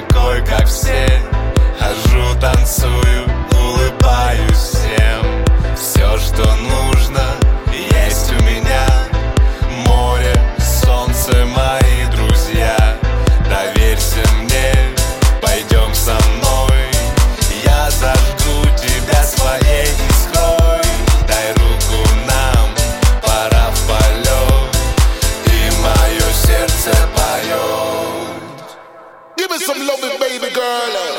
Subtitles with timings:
[0.00, 1.06] такой, как все.
[1.78, 5.44] Хожу, танцую, улыбаюсь всем.
[5.76, 7.22] Все, что нужно,
[7.72, 8.86] есть у меня.
[9.86, 12.76] Море, солнце, мои друзья.
[13.48, 14.72] Доверься мне,
[15.40, 16.90] пойдем со мной.
[17.64, 20.82] Я зажгу тебя своей искрой.
[21.26, 22.68] Дай руку нам,
[23.22, 24.76] пора в полет
[25.46, 27.17] И мое сердце
[30.68, 31.17] girl.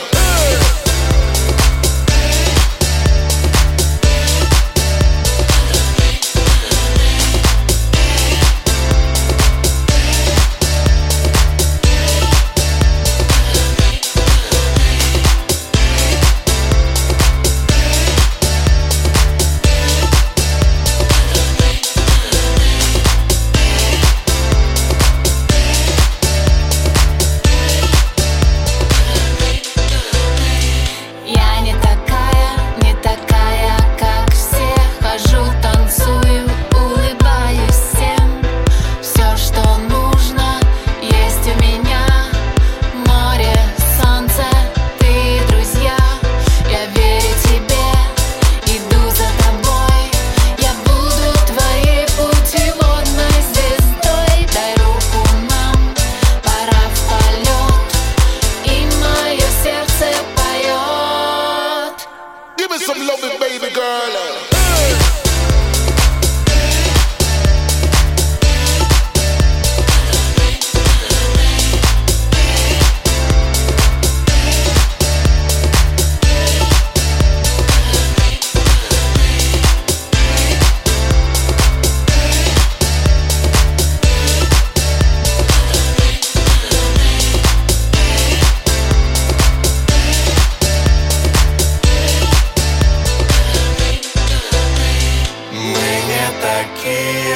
[96.60, 97.36] Такие,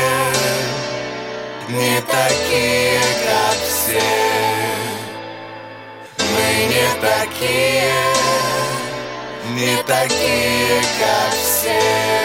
[1.69, 4.01] не такие, как все.
[6.19, 7.93] Мы не такие,
[9.55, 12.22] не такие, как все.